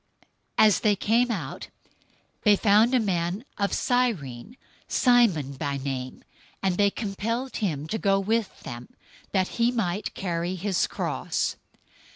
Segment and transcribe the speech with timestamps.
[0.57, 1.67] 027:032 As they came out,
[2.41, 6.23] they found a man of Cyrene, Simon by name,
[6.63, 8.89] and they compelled him to go with them,
[9.31, 11.55] that he might carry his cross.